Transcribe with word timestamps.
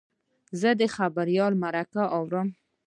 زه 0.59 0.69
د 0.79 0.81
خبریال 0.95 1.53
مرکه 1.63 2.03
اورم. 2.17 2.47